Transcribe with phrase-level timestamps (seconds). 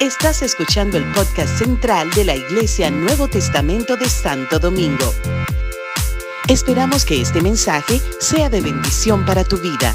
[0.00, 5.12] Estás escuchando el podcast central de la Iglesia Nuevo Testamento de Santo Domingo.
[6.48, 9.94] Esperamos que este mensaje sea de bendición para tu vida.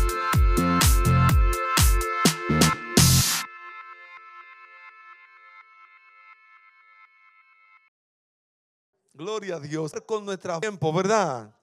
[9.13, 9.91] Gloria a Dios.
[10.05, 11.53] Con nuestro tiempo, ¿verdad?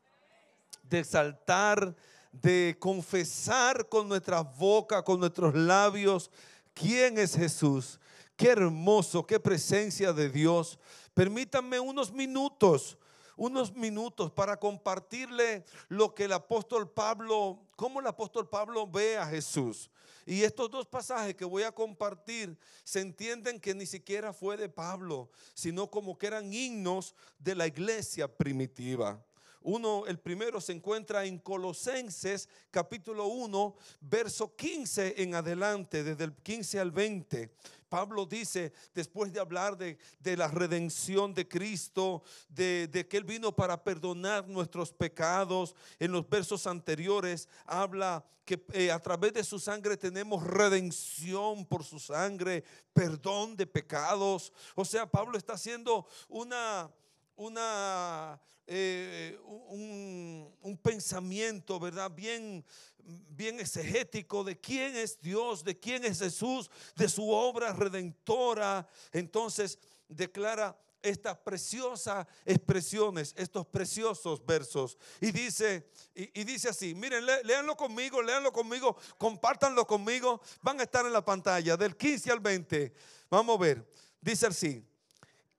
[0.83, 1.97] De exaltar,
[2.31, 6.31] de confesar con nuestra boca, con nuestros labios,
[6.77, 7.99] quién es Jesús.
[8.37, 10.79] Qué hermoso, qué presencia de Dios.
[11.15, 12.99] Permítanme unos minutos,
[13.35, 19.27] unos minutos para compartirle lo que el apóstol Pablo, cómo el apóstol Pablo ve a
[19.27, 19.91] Jesús.
[20.27, 24.69] Y estos dos pasajes que voy a compartir se entienden que ni siquiera fue de
[24.69, 29.25] Pablo, sino como que eran himnos de la iglesia primitiva.
[29.69, 36.35] Uno, el primero se encuentra en Colosenses capítulo 1, verso 15 en adelante, desde el
[36.35, 37.51] 15 al 20.
[37.89, 39.99] Pablo dice, después de hablar de,
[40.37, 46.69] la redención de Cristo, de, que Él vino para perdonar nuestros pecados, en los versos
[46.69, 53.57] anteriores habla que eh, a través de su sangre tenemos redención por su sangre, perdón
[53.57, 54.53] de pecados.
[54.77, 56.89] O sea, Pablo está haciendo una
[57.37, 62.11] una, eh, un, un, pensamiento, ¿verdad?
[62.11, 62.65] Bien,
[62.99, 68.89] bien exegético de quién es Dios, de quién es Jesús, de su obra redentora.
[69.13, 69.79] Entonces
[70.09, 74.99] declara estas preciosas expresiones, estos preciosos versos.
[75.21, 80.41] Y dice, y, dice así, miren, léanlo conmigo, léanlo conmigo, compártanlo conmigo.
[80.63, 82.93] Van a estar en la pantalla del 15 al 20.
[83.31, 83.91] Vamos a ver.
[84.21, 84.85] Dice así,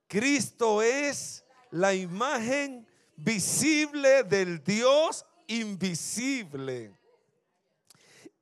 [0.07, 6.93] Cristo es la imagen visible del Dios invisible.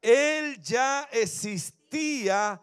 [0.01, 2.61] Él ya existía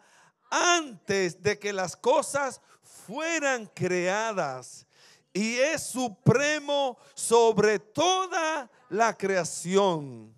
[0.49, 4.85] antes de que las cosas fueran creadas
[5.33, 10.33] y es supremo sobre toda la creación.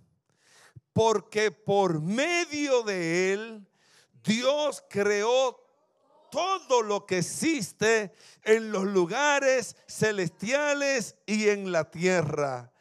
[0.93, 3.67] Porque por medio de él
[4.23, 5.64] Dios creó
[6.35, 8.13] todo lo que existe
[8.43, 12.73] en los lugares celestiales y en la tierra.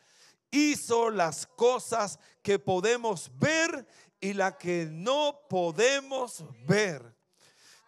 [0.50, 3.86] Hizo las cosas que podemos ver
[4.20, 7.14] y las que no podemos ver.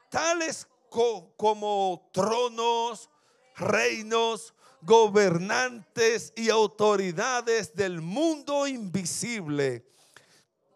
[0.08, 3.10] Tales como tronos,
[3.56, 9.84] reinos, gobernantes y autoridades del mundo invisible.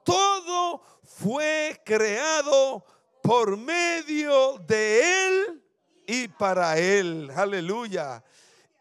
[0.02, 2.84] Todo fue creado
[3.22, 5.62] por medio de Él
[6.06, 7.30] y para Él.
[7.34, 8.22] Aleluya.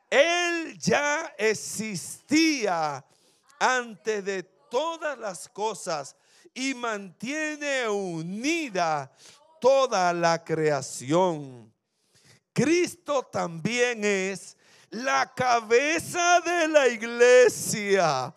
[0.09, 3.05] Él ya existía
[3.59, 6.15] antes de todas las cosas
[6.53, 9.11] y mantiene unida
[9.59, 11.71] toda la creación.
[12.53, 14.57] Cristo también es
[14.89, 18.33] la cabeza de la iglesia,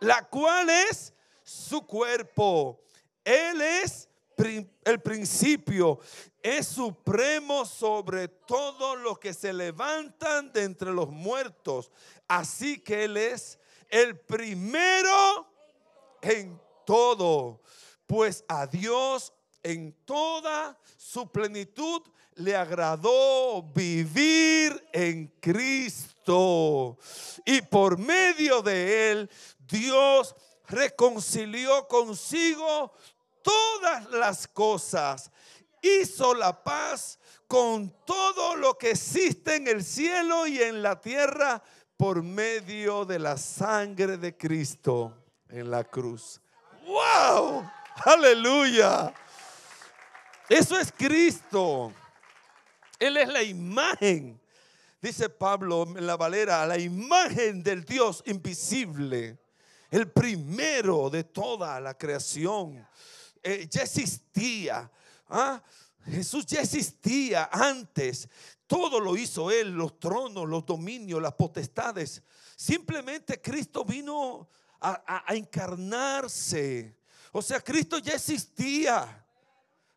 [0.00, 1.12] la cual es
[1.44, 2.80] su cuerpo.
[3.24, 5.98] Él es el principio,
[6.42, 11.90] es supremo sobre todo lo que se levantan de entre los muertos.
[12.28, 13.58] Así que Él es
[13.88, 15.46] el primero
[16.22, 17.62] en todo,
[18.06, 22.02] pues a Dios en toda su plenitud
[22.36, 26.98] le agradó vivir en Cristo.
[27.44, 30.34] Y por medio de él, Dios
[30.66, 32.92] reconcilió consigo
[33.44, 35.30] todas las cosas.
[35.80, 41.62] Hizo la paz con todo lo que existe en el cielo y en la tierra
[41.96, 46.40] por medio de la sangre de Cristo en la cruz.
[46.86, 47.70] ¡Wow!
[48.04, 49.14] Aleluya.
[50.48, 51.92] Eso es Cristo.
[52.98, 54.40] Él es la imagen,
[55.00, 59.38] dice Pablo en la Valera, la imagen del Dios invisible,
[59.90, 62.86] el primero de toda la creación.
[63.44, 64.90] Eh, ya existía.
[65.28, 65.62] ¿ah?
[66.06, 68.26] Jesús ya existía antes.
[68.66, 72.22] Todo lo hizo Él, los tronos, los dominios, las potestades.
[72.56, 74.48] Simplemente Cristo vino
[74.80, 76.96] a, encarnarse.
[77.32, 79.26] O sea, Cristo ya existía.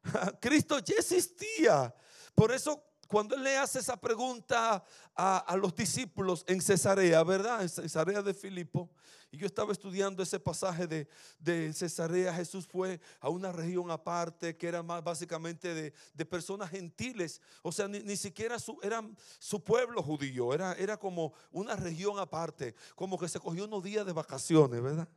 [0.41, 1.95] Cristo ya existía.
[2.35, 4.83] Por eso cuando él le hace esa pregunta
[5.15, 7.61] a, los discípulos en Cesarea, ¿verdad?
[7.61, 8.89] En Cesarea de Filipo.
[9.31, 11.07] Y yo estaba estudiando ese pasaje de,
[11.39, 12.33] de Cesarea.
[12.33, 17.41] Jesús fue a una región aparte que era más básicamente de, personas gentiles.
[17.61, 19.01] O sea, ni, siquiera su, era
[19.39, 20.53] su pueblo judío.
[20.53, 22.75] Era, era como una región aparte.
[22.95, 25.07] Como que se cogió unos días de vacaciones, ¿verdad?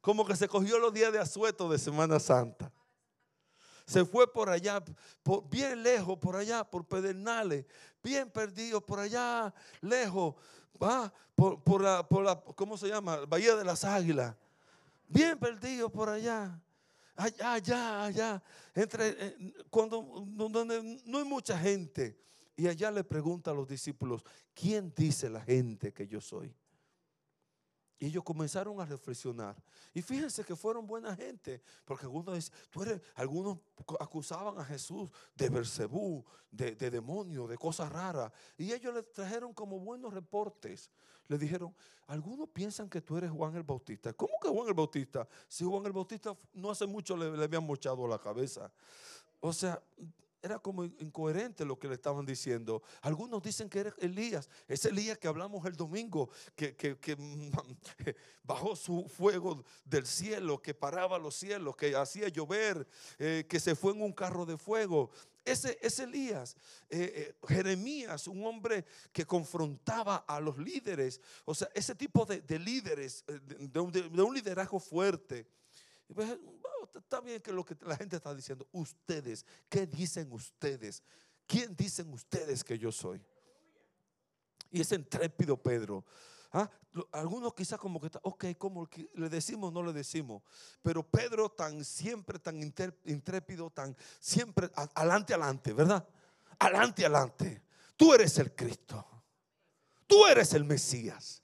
[0.00, 2.72] Como que se cogió los días de asueto de Semana Santa.
[3.88, 4.84] Se fue por allá,
[5.50, 7.64] bien lejos, por allá, por Pedernales,
[8.02, 10.34] bien perdido, por allá, lejos,
[10.80, 13.24] va, por, la, por la, ¿cómo se llama?
[13.26, 14.36] Bahía de las Águilas,
[15.08, 16.60] bien perdido por allá
[17.16, 18.42] allá, allá, allá,
[18.74, 22.16] entre, eh, cuando donde no hay mucha gente.
[22.56, 26.52] Y allá le pregunta a los discípulos, ¿quién dice la gente que yo soy?
[27.98, 29.56] Y ellos comenzaron a reflexionar.
[29.92, 33.58] Y fíjense que fueron buena gente, porque algunos, tú eres, algunos
[33.98, 38.32] acusaban a Jesús de Bersebú, de, de demonio, de cosas raras.
[38.56, 40.90] Y ellos le trajeron como buenos reportes.
[41.26, 41.74] Le dijeron,
[42.06, 44.12] algunos piensan que tú eres Juan el Bautista.
[44.12, 45.28] ¿Cómo que Juan el Bautista?
[45.48, 48.72] Si Juan el Bautista no hace mucho le, le habían mochado la cabeza.
[49.40, 49.82] O sea,
[50.42, 52.82] era como incoherente lo que le estaban diciendo.
[53.02, 56.74] Algunos dicen que era Elías, ese Elías que hablamos el domingo, que,
[58.44, 62.86] bajó su fuego del cielo, que paraba los cielos, que hacía llover,
[63.18, 65.10] eh, que se fue en un carro de fuego.
[65.44, 66.56] Ese, ese Elías,
[66.90, 72.58] eh, eh, Jeremías, un hombre que confrontaba a los líderes, o sea, ese tipo de,
[72.58, 75.46] líderes, de un liderazgo fuerte.
[76.14, 76.38] Pues,
[76.94, 78.66] está bien que lo que la gente está diciendo.
[78.72, 81.02] Ustedes, ¿qué dicen ustedes?
[81.46, 83.24] ¿Quién dicen ustedes que yo soy?
[84.70, 86.04] Y ese intrépido Pedro.
[86.52, 86.70] ¿ah?
[87.12, 90.42] Algunos quizás como que, está, ok, como le decimos, no le decimos.
[90.82, 96.06] Pero Pedro tan siempre, tan intrépido, tan siempre, adelante, adelante, ¿verdad?
[96.58, 97.62] Adelante, adelante.
[97.96, 99.06] Tú eres el Cristo.
[100.06, 101.42] Tú eres el Mesías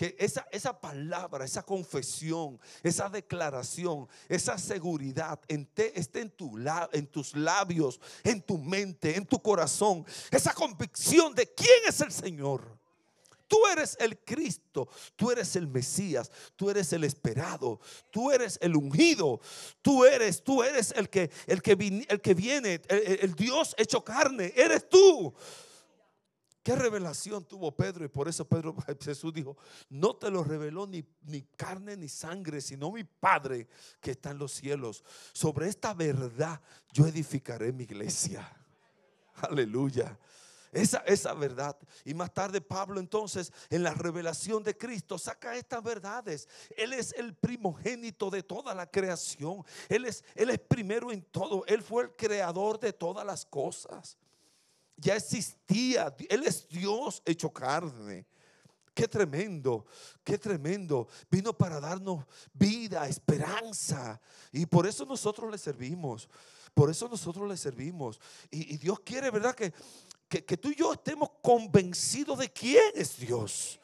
[0.00, 6.56] que esa, esa palabra, esa confesión, esa declaración, esa seguridad esté en, tu,
[6.92, 10.06] en tus labios, en tu mente, en tu corazón.
[10.30, 12.78] Esa convicción de quién es el Señor.
[13.46, 17.78] Tú eres el Cristo, tú eres el Mesías, tú eres el esperado,
[18.10, 19.42] tú eres el ungido,
[19.82, 21.72] tú eres, tú eres el que, el que,
[22.08, 25.34] el que viene, el Dios hecho carne, eres tú.
[26.62, 28.04] ¿Qué revelación tuvo Pedro?
[28.04, 29.56] Y por eso Pedro Jesús dijo,
[29.88, 33.66] no te lo reveló ni, ni, carne ni sangre, sino mi Padre
[34.00, 35.02] que está en los cielos.
[35.32, 36.60] Sobre esta verdad
[36.92, 38.46] yo edificaré mi iglesia.
[39.36, 40.18] Aleluya.
[40.70, 41.76] Esa, esa verdad.
[42.04, 46.46] Y más tarde Pablo entonces en la revelación de Cristo saca estas verdades.
[46.76, 49.64] Él es el primogénito de toda la creación.
[49.88, 51.64] Él es, él es primero en todo.
[51.66, 54.18] Él fue el creador de todas las cosas
[55.00, 56.14] ya existía.
[56.28, 58.26] Él es Dios hecho carne.
[58.94, 59.86] Qué tremendo,
[60.22, 61.08] qué tremendo.
[61.30, 64.20] Vino para darnos vida, esperanza.
[64.52, 66.28] Y por eso nosotros le servimos.
[66.74, 68.20] Por eso nosotros le servimos.
[68.50, 69.54] Y, Dios quiere, ¿verdad?
[69.54, 69.72] Que,
[70.28, 73.80] que, tú y yo estemos convencidos de quién es Dios.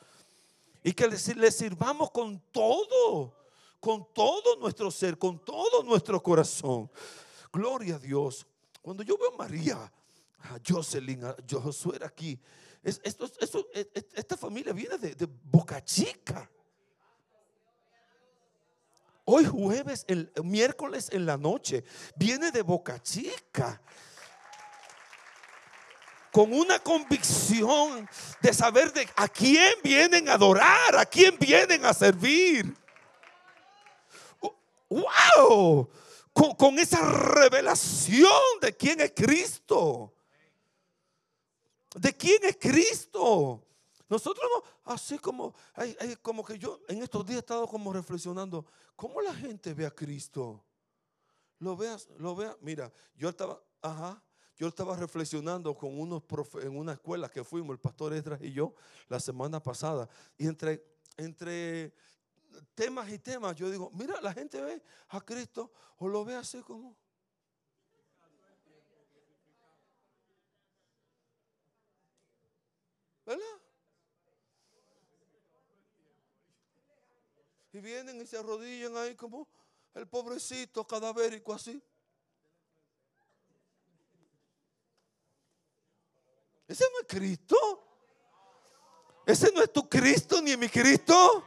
[0.82, 3.34] Y que le, le sirvamos con todo,
[3.80, 6.90] con todo nuestro ser, con todo nuestro corazón.
[7.52, 8.46] Gloria a Dios.
[8.82, 9.92] Cuando yo veo a María,
[10.40, 12.38] a Jocelyn, a Josué aquí.
[12.82, 16.48] esto, e, e, esta familia viene de, Boca Chica.
[19.24, 21.82] Hoy jueves, el miércoles en la noche,
[22.14, 23.80] viene de Boca Chica.
[26.30, 28.08] Con una convicción
[28.40, 32.76] de saber de a quién vienen a adorar, a quién vienen a servir.
[34.88, 35.90] ¡Wow!
[36.32, 40.15] Con esa revelación de quién es Cristo.
[41.96, 43.62] ¿De quién es Cristo?
[44.08, 45.54] Nosotros no, así como,
[46.22, 49.90] como que yo en estos días he estado como reflexionando, ¿cómo la gente ve a
[49.90, 50.62] Cristo?
[51.58, 54.22] Lo veas, lo vea, mira, yo estaba, ajá,
[54.56, 56.22] yo estaba reflexionando con unos
[56.62, 58.74] en una escuela que fuimos, el pastor Esdras y yo,
[59.08, 60.84] la semana pasada, y entre,
[61.16, 61.94] entre
[62.74, 66.60] temas y temas, yo digo, mira, la gente ve a Cristo o lo ve así
[66.60, 66.94] como,
[73.26, 73.44] ¿Verdad?
[77.72, 79.48] Y vienen y se arrodillan ahí como
[79.94, 81.82] el pobrecito cadavérico así.
[86.68, 87.56] Ese no es Cristo.
[89.26, 91.44] Ese no es tu Cristo ni mi Cristo.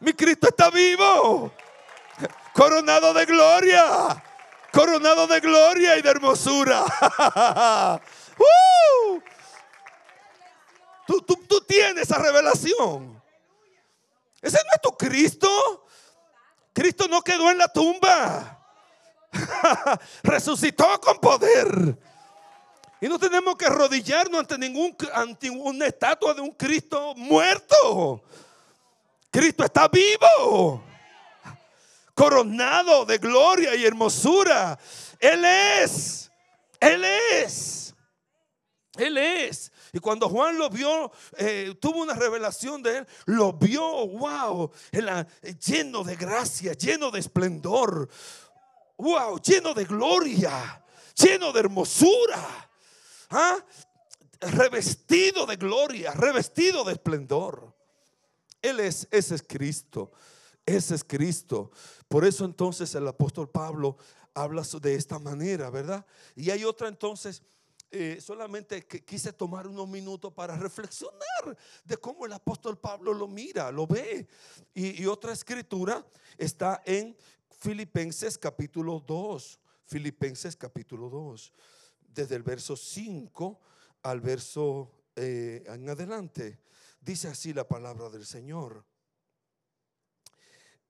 [0.00, 1.52] Mi Cristo está vivo.
[2.54, 4.24] Coronado de gloria.
[4.72, 6.84] Coronado de gloria y de hermosura.
[8.38, 8.77] ¡Uh!
[11.08, 13.22] Tú, tú, tienes esa revelación.
[14.42, 15.86] Ese no es tu Cristo.
[16.74, 18.62] Cristo no quedó en la tumba.
[20.22, 21.98] Resucitó con poder.
[23.00, 28.22] Y no tenemos que arrodillarnos ante ningún ante una estatua de un Cristo muerto.
[29.30, 30.84] Cristo está vivo.
[32.12, 34.78] coronado de gloria y hermosura.
[35.18, 36.30] Él es,
[36.78, 37.94] Él es,
[38.98, 39.72] Él es.
[39.92, 44.70] Y cuando Juan lo vio, eh, tuvo una revelación de él, lo vio, wow,
[45.64, 48.08] lleno de gracia, lleno de esplendor,
[48.98, 52.70] wow, lleno de gloria, lleno de hermosura,
[53.30, 53.64] ¿ah?
[54.40, 57.74] revestido de gloria, revestido de esplendor.
[58.60, 60.12] Él es, ese es Cristo,
[60.66, 61.70] ese es Cristo.
[62.08, 63.96] Por eso entonces el apóstol Pablo
[64.34, 66.04] habla de esta manera, ¿verdad?
[66.36, 67.42] Y hay otra entonces
[67.90, 73.72] eh, solamente quise tomar unos minutos para reflexionar de cómo el apóstol Pablo lo mira,
[73.72, 74.28] lo ve.
[74.74, 77.16] Y, otra escritura está en
[77.48, 79.60] Filipenses capítulo 2.
[79.84, 81.52] Filipenses capítulo 2.
[82.08, 83.60] Desde el verso 5
[84.02, 86.58] al verso eh, en adelante.
[87.00, 88.84] Dice así la palabra del Señor.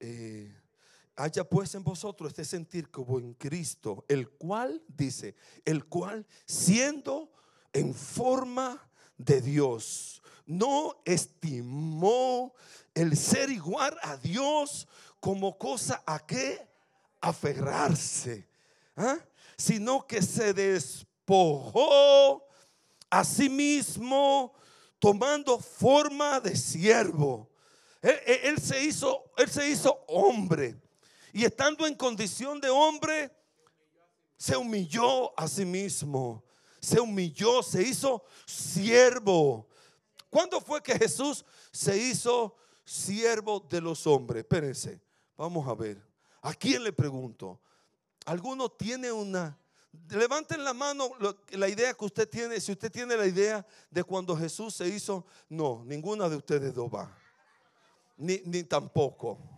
[0.00, 0.52] Eh,
[1.20, 5.34] Haya pues en vosotros este sentir como en Cristo, el cual, dice,
[5.64, 7.32] el cual siendo
[7.72, 12.54] en forma de Dios, no estimó
[12.94, 14.86] el ser igual a Dios
[15.18, 16.64] como cosa a que
[17.20, 18.48] aferrarse,
[18.94, 19.18] ¿ah?
[19.56, 22.46] sino que se despojó
[23.10, 24.52] a sí mismo
[25.00, 27.50] tomando forma de siervo.
[28.02, 30.80] él se hizo, él se hizo hombre
[31.32, 33.30] y estando en condición de hombre,
[34.36, 36.44] se humilló a sí mismo.
[36.80, 39.68] Se humilló, se hizo siervo.
[40.30, 44.42] ¿Cuándo fue que Jesús se hizo siervo de los hombres?
[44.42, 45.00] Espérense,
[45.36, 46.00] vamos a ver.
[46.40, 47.60] ¿A quién le pregunto?
[48.24, 49.58] ¿Alguno tiene una...
[50.10, 51.10] Levanten la mano
[51.50, 52.60] la idea que usted tiene.
[52.60, 56.88] Si usted tiene la idea de cuando Jesús se hizo, no, ninguna de ustedes dos
[56.94, 57.10] va.
[58.16, 59.57] Ni, ni tampoco.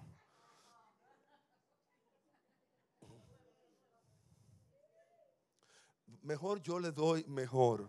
[6.23, 7.89] Mejor yo le doy mejor.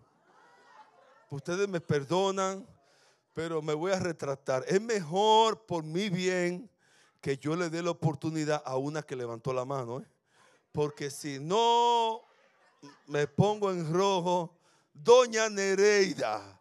[1.30, 2.68] Ustedes me perdonan,
[3.34, 4.66] pero me voy a retratar.
[4.68, 6.70] Es mejor por mi bien
[7.22, 10.02] que yo le dé la oportunidad a una que levantó la mano.
[10.02, 10.08] ¿eh?
[10.72, 12.22] Porque si no
[13.08, 14.58] me pongo en rojo,
[14.94, 16.60] doña Nereida,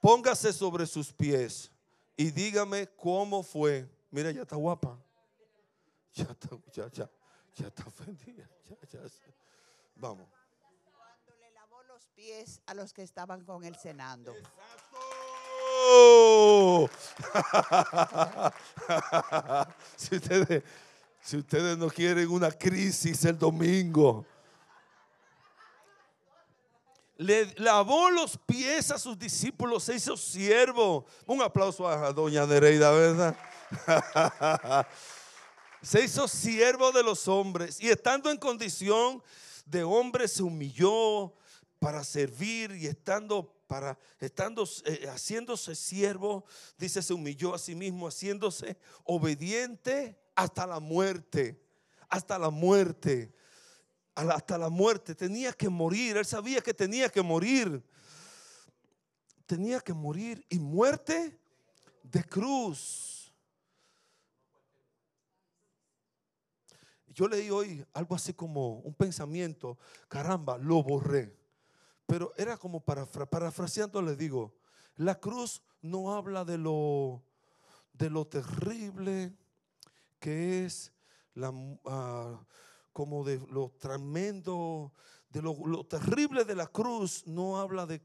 [0.00, 1.70] póngase sobre sus pies
[2.16, 3.88] y dígame cómo fue.
[4.10, 4.98] Mira, ya está guapa.
[6.12, 7.10] Ya está, ya, ya,
[7.56, 8.48] ya está ofendida.
[9.96, 10.28] Vamos
[12.14, 14.32] pies a los que estaban con él cenando.
[19.96, 20.62] si, ustedes,
[21.20, 24.24] si ustedes no quieren una crisis el domingo,
[27.16, 31.06] le lavó los pies a sus discípulos, se hizo siervo.
[31.26, 33.36] Un aplauso a doña Nereida, ¿verdad?
[35.82, 39.20] se hizo siervo de los hombres y estando en condición
[39.66, 41.32] de hombre se humilló
[41.84, 46.46] para servir y estando para estando eh, haciéndose siervo,
[46.78, 51.62] dice, se humilló a sí mismo, haciéndose obediente hasta la muerte,
[52.08, 53.34] hasta la muerte,
[54.14, 55.14] hasta la muerte.
[55.14, 57.84] Tenía que morir, él sabía que tenía que morir.
[59.44, 61.38] Tenía que morir y muerte
[62.02, 63.30] de cruz.
[67.08, 69.76] Yo leí hoy algo así como un pensamiento,
[70.08, 71.43] caramba, lo borré.
[72.06, 74.54] Pero era como para, parafraseando, le digo,
[74.96, 77.22] la cruz no habla de lo,
[77.92, 79.36] de lo terrible
[80.18, 80.92] que es,
[81.34, 81.52] la,
[81.86, 82.44] ah,
[82.92, 84.92] como de lo tremendo,
[85.30, 88.00] de lo, terrible de la cruz, no habla de,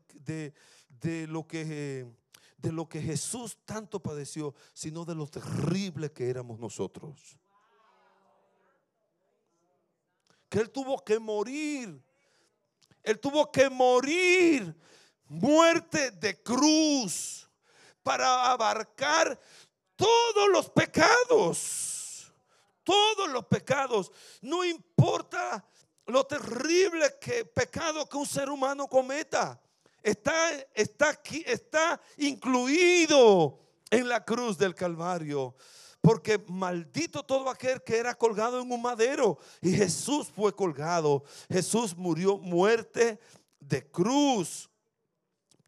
[0.99, 2.11] de, lo que,
[2.57, 7.37] de lo que Jesús tanto padeció, sino de lo terrible que éramos nosotros.
[10.49, 12.03] Que Él tuvo que morir
[13.03, 14.75] él tuvo que morir
[15.27, 17.47] muerte de cruz
[18.03, 19.39] para abarcar
[19.95, 22.33] todos los pecados.
[22.83, 24.11] Todos los pecados.
[24.41, 25.63] No importa
[26.05, 29.61] lo terrible que pecado que un ser humano cometa.
[30.01, 33.59] Está, está aquí, está incluido
[33.91, 35.55] en la cruz del Calvario.
[36.01, 39.37] Porque maldito todo aquel que era colgado en un madero.
[39.61, 41.23] Y Jesús fue colgado.
[41.49, 43.19] Jesús murió muerte
[43.59, 44.69] de cruz.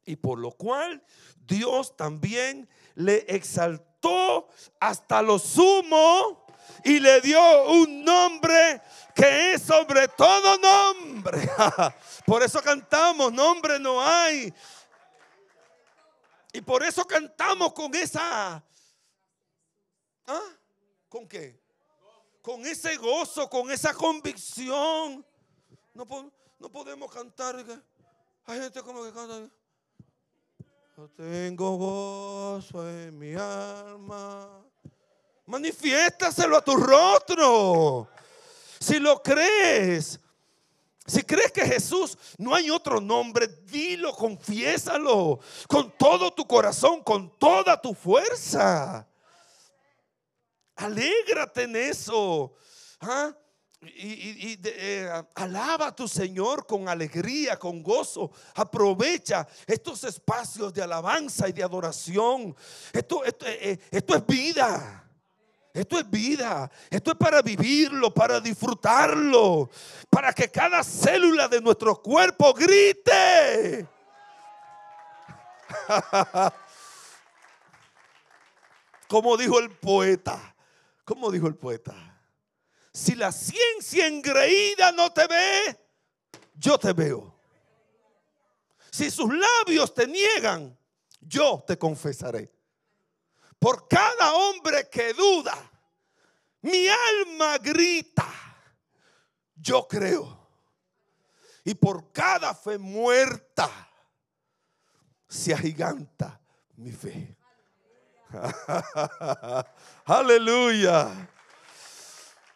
[0.06, 1.04] Y por lo cual
[1.46, 4.48] Dios también le exaltó
[4.80, 6.46] hasta lo sumo
[6.84, 8.82] y le dio un nombre
[9.14, 11.50] que es sobre todo nombre.
[12.26, 14.54] por eso cantamos, nombre no hay.
[16.54, 18.64] Y por eso cantamos con esa
[20.28, 20.58] ¿Ah?
[21.10, 21.62] ¿Con qué?
[22.42, 25.26] con ese gozo, con esa convicción.
[25.94, 27.64] No, no podemos cantar.
[28.46, 29.50] Hay gente como que canta.
[30.98, 34.64] Yo tengo gozo en mi alma.
[35.46, 38.08] Manifiéstaselo a tu rostro.
[38.80, 40.20] Si lo crees.
[41.06, 47.38] Si crees que Jesús no hay otro nombre, dilo, confiésalo con todo tu corazón, con
[47.38, 49.06] toda tu fuerza.
[50.82, 52.54] Alégrate en eso.
[53.02, 53.32] ¿ah?
[53.82, 58.32] Y, eh, alaba a tu Señor con alegría, con gozo.
[58.56, 62.56] Aprovecha estos espacios de alabanza y de adoración.
[62.94, 63.04] Eh,
[63.46, 65.08] eh, esto es vida.
[65.74, 66.70] Esto es vida.
[66.90, 69.70] Esto es para vivirlo, para disfrutarlo.
[70.10, 73.88] Para que cada célula de nuestro cuerpo grite.
[79.08, 80.52] Como dijo el poeta.
[81.12, 81.94] Como dijo el poeta.
[82.94, 85.78] Si la ciencia engreída no te ve,
[86.54, 87.38] yo te veo.
[88.90, 90.80] Si sus labios te niegan,
[91.20, 92.50] yo te confesaré.
[93.60, 95.54] Por cada hombre que duda,
[96.62, 98.32] mi alma grita,
[99.58, 100.48] yo creo.
[101.66, 103.70] Y por cada fe muerta,
[105.28, 106.40] se agiganta
[106.78, 107.36] mi fe.
[110.06, 111.30] Aleluya.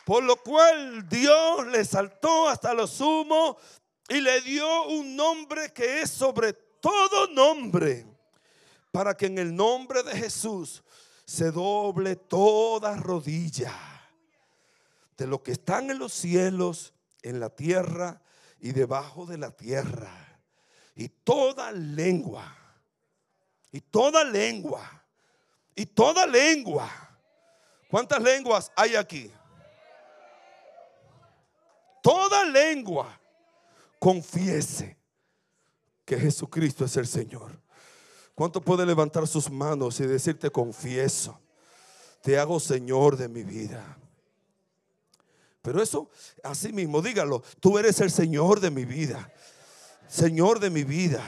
[0.05, 3.57] Por lo cual Dios le saltó hasta lo sumo
[4.07, 8.05] y le dio un nombre que es sobre todo nombre,
[8.91, 10.83] para que en el nombre de Jesús
[11.25, 13.73] se doble toda rodilla
[15.17, 18.21] de lo que están en los cielos, en la tierra
[18.59, 20.11] y debajo de la tierra.
[20.95, 22.55] Y toda lengua,
[23.71, 25.04] y toda lengua,
[25.75, 26.89] y toda lengua.
[27.89, 29.31] ¿Cuántas lenguas hay aquí?
[32.01, 33.19] Toda lengua
[33.99, 34.97] confiese
[36.05, 37.59] que Jesucristo es el Señor.
[38.35, 41.39] ¿Cuánto puede levantar sus manos y decirte confieso?
[42.21, 43.97] Te hago Señor de mi vida.
[45.61, 46.09] Pero eso,
[46.43, 49.31] así mismo, dígalo, tú eres el Señor de mi vida.
[50.07, 51.23] Señor de mi vida.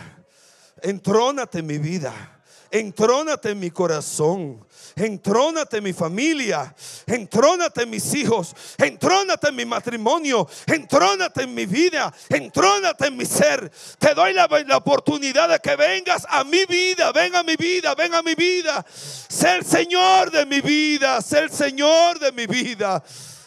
[0.83, 2.36] Entrónate en mi vida.
[2.71, 4.65] Entrónate en mi corazón.
[4.95, 6.73] Entrónate en mi familia.
[7.05, 8.55] Entrónate en mis hijos.
[8.77, 10.47] Entrónate en mi matrimonio.
[10.65, 12.13] Entrónate en mi vida.
[12.29, 13.71] Entrónate en mi ser.
[13.99, 17.11] Te doy la, oportunidad de que vengas a mi vida.
[17.11, 17.95] Ven a mi vida.
[17.95, 18.85] Ven a mi vida.
[18.89, 21.21] Sé el Señor de mi vida.
[21.21, 23.03] Sé el Señor de mi vida.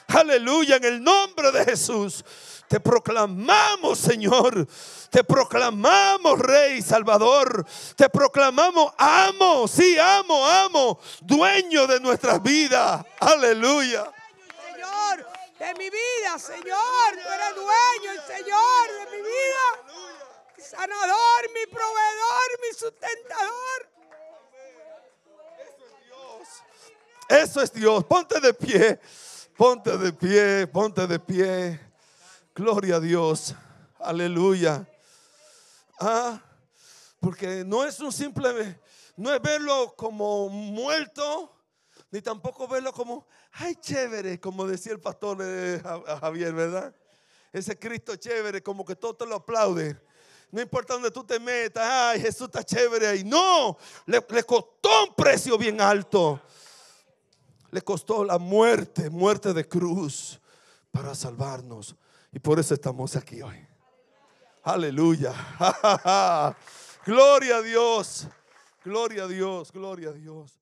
[0.09, 0.76] Aleluya.
[0.76, 2.24] En el nombre de Jesús.
[2.70, 4.64] Te proclamamos, Señor.
[5.11, 7.66] Te proclamamos, Rey Salvador.
[7.96, 13.04] Te proclamamos, amo, sí, amo, amo, dueño de nuestras vidas.
[13.18, 14.09] Aleluya.
[14.72, 15.26] Señor,
[15.59, 17.11] de mi vida, Señor.
[17.11, 20.06] Tú eres dueño, el Señor de mi vida.
[20.56, 23.90] Mi sanador, mi proveedor, mi sustentador.
[27.30, 28.04] Eso es Dios.
[28.04, 29.00] Ponte de pie.
[29.56, 30.68] Ponte de pie.
[30.68, 31.89] Ponte de pie.
[32.61, 33.55] Gloria a Dios.
[33.99, 34.87] Aleluya.
[35.99, 36.38] Ah,
[37.18, 38.79] porque no es un simple,
[39.16, 41.57] no es verlo como muerto,
[42.11, 46.94] ni tampoco verlo como, ay, chévere, como decía el pastor eh, Ja- Javier, ¿verdad?
[47.51, 49.99] Ese Cristo chévere, como que todo te lo aplaude.
[50.51, 53.25] No importa donde tú te metas, ay, Jesús está chévere ahí.
[53.25, 56.38] No, le, le costó un precio bien alto.
[57.70, 60.38] Le costó la muerte, muerte de cruz,
[60.90, 61.96] para salvarnos.
[62.33, 63.66] Y por eso estamos aquí hoy.
[64.62, 65.35] Aleluya.
[67.07, 68.29] Gloria a Dios.
[68.85, 69.73] Gloria a Dios.
[69.73, 70.60] Gloria a Dios.